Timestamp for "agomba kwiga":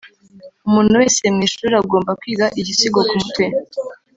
1.81-2.45